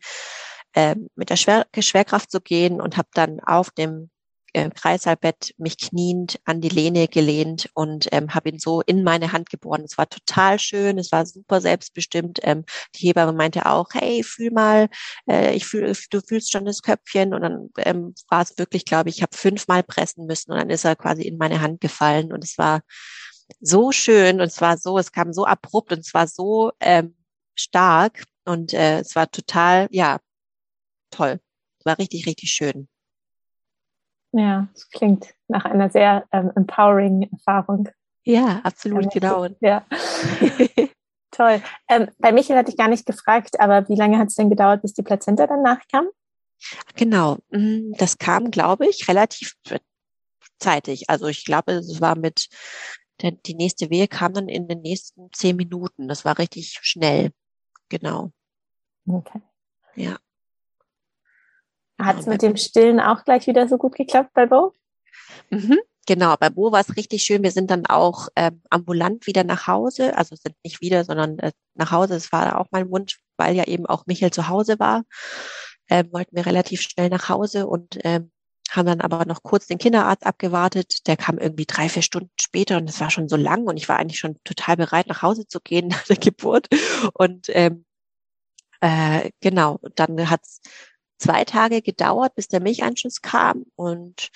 [0.75, 4.11] ähm, mit der Schwer Schwerkraft zu gehen und habe dann auf dem
[4.53, 9.33] äh, Kreißsaalbett mich kniend an die Lehne gelehnt und ähm, habe ihn so in meine
[9.33, 9.83] Hand geboren.
[9.85, 12.41] Es war total schön, es war super selbstbestimmt.
[12.43, 14.88] Ähm, die Hebamme meinte auch, hey, fühl mal,
[15.29, 19.09] äh, ich fühl, du fühlst schon das Köpfchen und dann ähm, war es wirklich, glaube
[19.11, 22.33] ich, ich habe fünfmal pressen müssen und dann ist er quasi in meine Hand gefallen
[22.33, 22.81] und es war
[23.61, 27.17] so schön und es war so, es kam so abrupt und es war so ähm,
[27.55, 30.19] stark und äh, es war total, ja,
[31.11, 31.41] toll.
[31.85, 32.88] War richtig, richtig schön.
[34.33, 37.88] Ja, das klingt nach einer sehr ähm, empowering Erfahrung.
[38.25, 39.47] Ja, absolut, genau.
[39.61, 39.85] Ja.
[41.31, 41.62] Toll.
[41.88, 44.83] Ähm, bei Michael hatte ich gar nicht gefragt, aber wie lange hat es denn gedauert,
[44.83, 46.07] bis die Plazenta dann nachkam?
[46.95, 49.55] Genau, mm, das kam, glaube ich, relativ
[50.59, 51.09] zeitig.
[51.09, 52.49] Also ich glaube, es war mit,
[53.23, 56.09] der, die nächste Wehe kam dann in den nächsten zehn Minuten.
[56.09, 57.33] Das war richtig schnell.
[57.88, 58.31] Genau.
[59.07, 59.40] Okay.
[59.95, 60.18] Ja.
[62.05, 64.73] Hat es mit dem Stillen auch gleich wieder so gut geklappt bei Bo?
[65.51, 67.43] Mhm, genau, bei Bo war es richtig schön.
[67.43, 71.53] Wir sind dann auch ähm, ambulant wieder nach Hause, also sind nicht wieder, sondern äh,
[71.75, 72.15] nach Hause.
[72.15, 75.05] Das war auch mein Wunsch, weil ja eben auch Michael zu Hause war.
[75.88, 78.31] Ähm, wollten wir relativ schnell nach Hause und ähm,
[78.71, 81.07] haben dann aber noch kurz den Kinderarzt abgewartet.
[81.07, 83.88] Der kam irgendwie drei, vier Stunden später und es war schon so lang und ich
[83.88, 86.69] war eigentlich schon total bereit, nach Hause zu gehen nach der Geburt.
[87.15, 87.85] Und ähm,
[88.81, 90.61] äh, genau, dann hat's
[91.22, 94.28] zwei Tage gedauert, bis der Milcheinschuss kam und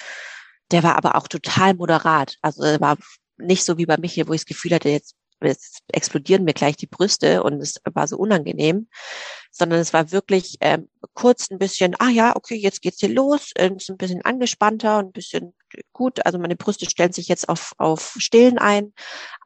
[0.70, 2.36] der war aber auch total moderat.
[2.42, 2.96] Also er war
[3.36, 6.76] nicht so wie bei Michael, wo ich das Gefühl hatte, jetzt es explodieren mir gleich
[6.76, 8.88] die Brüste und es war so unangenehm,
[9.50, 13.52] sondern es war wirklich ähm, kurz ein bisschen, ah ja, okay, jetzt geht's hier los,
[13.56, 15.54] äh, ist ein bisschen angespannter und ein bisschen
[15.92, 16.24] gut.
[16.24, 18.92] Also meine Brüste stellen sich jetzt auf, auf Stillen ein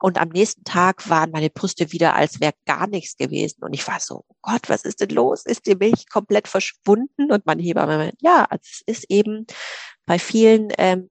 [0.01, 3.87] und am nächsten Tag waren meine Brüste wieder, als wäre gar nichts gewesen und ich
[3.87, 5.45] war so, oh Gott, was ist denn los?
[5.45, 7.33] Ist die Milch komplett verschwunden?
[7.33, 9.47] Und meine Hebamme ja, also es ist eben
[10.07, 11.10] bei vielen ähm,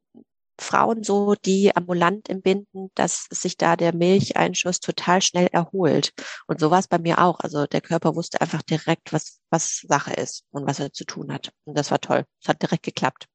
[0.62, 6.12] Frauen so, die ambulant entbinden, dass sich da der Milcheinschuss total schnell erholt.
[6.48, 7.40] Und so war es bei mir auch.
[7.40, 11.34] Also der Körper wusste einfach direkt, was, was Sache ist und was er zu tun
[11.34, 11.52] hat.
[11.66, 12.26] Und das war toll.
[12.42, 13.28] Es hat direkt geklappt.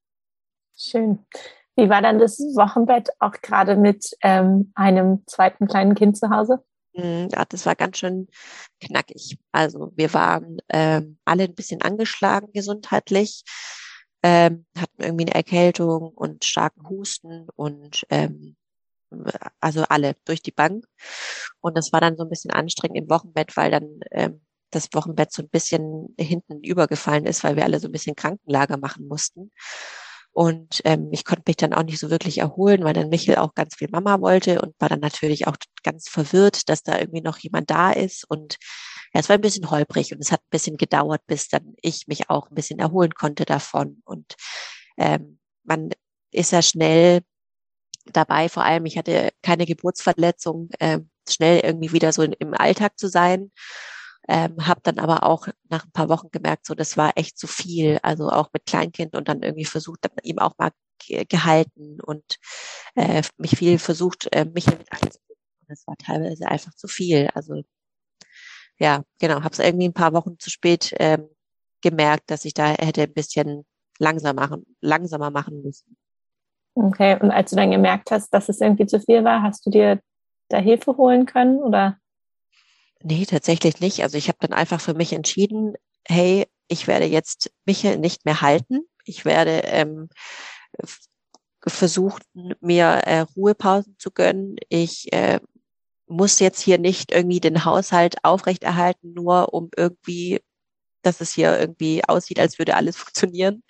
[0.76, 1.24] Schön.
[1.76, 6.64] Wie war dann das Wochenbett auch gerade mit ähm, einem zweiten kleinen Kind zu Hause?
[6.94, 8.28] Hm, ja, das war ganz schön
[8.80, 9.38] knackig.
[9.50, 13.42] Also wir waren ähm, alle ein bisschen angeschlagen gesundheitlich
[14.24, 18.56] ähm, hatten irgendwie eine Erkältung und starken Husten und ähm,
[19.60, 20.86] also alle durch die Bank.
[21.60, 25.30] Und das war dann so ein bisschen anstrengend im Wochenbett, weil dann ähm, das Wochenbett
[25.30, 29.52] so ein bisschen hinten übergefallen ist, weil wir alle so ein bisschen Krankenlager machen mussten.
[30.32, 33.54] Und ähm, ich konnte mich dann auch nicht so wirklich erholen, weil dann Michel auch
[33.54, 37.36] ganz viel Mama wollte und war dann natürlich auch ganz verwirrt, dass da irgendwie noch
[37.38, 38.24] jemand da ist.
[38.28, 38.56] Und
[39.14, 42.08] ja, es war ein bisschen holprig und es hat ein bisschen gedauert, bis dann ich
[42.08, 44.02] mich auch ein bisschen erholen konnte davon.
[44.04, 44.34] Und
[44.98, 45.90] ähm, man
[46.32, 47.22] ist ja schnell
[48.06, 52.98] dabei, vor allem ich hatte keine Geburtsverletzung, äh, schnell irgendwie wieder so in, im Alltag
[52.98, 53.52] zu sein.
[54.28, 57.46] Ähm, habe dann aber auch nach ein paar Wochen gemerkt, so das war echt zu
[57.46, 60.70] viel, also auch mit Kleinkind und dann irgendwie versucht, ihm auch mal
[61.28, 62.38] gehalten und
[62.94, 65.36] äh, mich viel versucht, äh, mich mit einzubinden.
[65.68, 67.28] Das war teilweise einfach zu viel.
[67.34, 67.62] Also
[68.78, 71.28] ja, genau, habe es irgendwie ein paar Wochen zu spät ähm,
[71.82, 73.64] gemerkt, dass ich da hätte ein bisschen
[73.98, 75.96] langsam machen, langsamer machen müssen.
[76.74, 79.70] Okay, und als du dann gemerkt hast, dass es irgendwie zu viel war, hast du
[79.70, 80.00] dir
[80.48, 81.98] da Hilfe holen können oder?
[83.02, 84.02] Nee, tatsächlich nicht.
[84.02, 85.74] Also ich habe dann einfach für mich entschieden,
[86.06, 88.80] hey, ich werde jetzt mich nicht mehr halten.
[89.04, 90.08] Ich werde ähm,
[91.66, 92.22] versuchen,
[92.60, 94.56] mir äh, Ruhepausen zu gönnen.
[94.68, 95.40] Ich äh,
[96.06, 100.40] muss jetzt hier nicht irgendwie den Haushalt aufrechterhalten, nur um irgendwie,
[101.02, 103.62] dass es hier irgendwie aussieht, als würde alles funktionieren.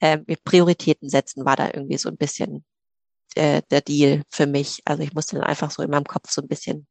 [0.00, 2.64] Ähm, Prioritäten setzen war da irgendwie so ein bisschen
[3.34, 4.82] äh, der Deal für mich.
[4.84, 6.86] Also ich musste dann einfach so in meinem Kopf so ein bisschen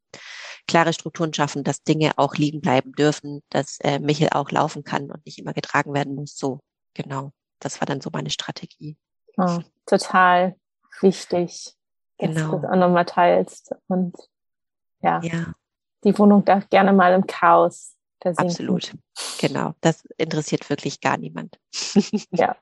[0.67, 5.11] klare Strukturen schaffen, dass Dinge auch liegen bleiben dürfen, dass äh, Michel auch laufen kann
[5.11, 6.37] und nicht immer getragen werden muss.
[6.37, 6.59] So,
[6.93, 7.31] genau.
[7.59, 8.97] Das war dann so meine Strategie.
[9.37, 10.55] Oh, total
[11.01, 11.73] wichtig,
[12.17, 12.51] dass genau.
[12.51, 13.73] du das auch nochmal teilst.
[13.87, 14.15] Und
[15.01, 15.21] ja.
[15.23, 15.53] ja.
[16.03, 18.51] Die Wohnung darf gerne mal im Chaos versinken.
[18.51, 18.93] Absolut.
[19.39, 19.73] Genau.
[19.81, 21.59] Das interessiert wirklich gar niemand.
[22.31, 22.55] ja.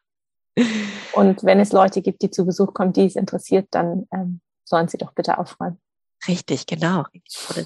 [1.14, 4.88] Und wenn es Leute gibt, die zu Besuch kommen, die es interessiert, dann ähm, sollen
[4.88, 5.80] sie doch bitte aufräumen.
[6.28, 7.06] Richtig, genau.
[7.50, 7.66] Oder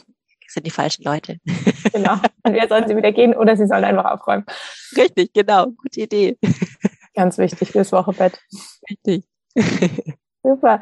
[0.51, 1.39] sind die falschen Leute.
[1.93, 2.15] Genau.
[2.43, 4.45] Entweder sollen sie wieder gehen oder sie sollen einfach aufräumen.
[4.95, 5.65] Richtig, genau.
[5.65, 6.37] Gute Idee.
[7.13, 8.39] Ganz wichtig fürs Wochenbett.
[8.89, 9.25] Richtig.
[10.43, 10.79] Super.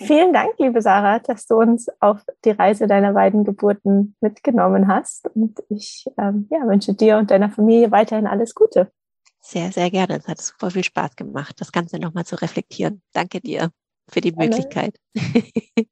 [0.00, 5.26] Vielen Dank, liebe Sarah, dass du uns auf die Reise deiner beiden Geburten mitgenommen hast.
[5.34, 8.92] Und ich ähm, ja, wünsche dir und deiner Familie weiterhin alles Gute.
[9.40, 10.18] Sehr, sehr gerne.
[10.18, 13.02] Es hat super viel Spaß gemacht, das Ganze nochmal zu reflektieren.
[13.12, 13.70] Danke dir
[14.08, 14.48] für die gerne.
[14.48, 14.94] Möglichkeit.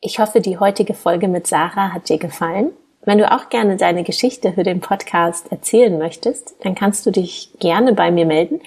[0.00, 2.72] ich hoffe, die heutige Folge mit Sarah hat dir gefallen.
[3.04, 7.52] Wenn du auch gerne deine Geschichte für den Podcast erzählen möchtest, dann kannst du dich
[7.58, 8.60] gerne bei mir melden.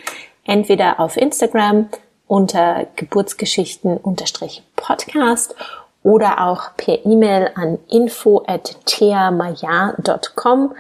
[0.46, 1.90] Entweder auf Instagram
[2.32, 5.54] unter Geburtsgeschichten-Podcast
[6.02, 10.74] oder auch per E-Mail an info at theamaya.com,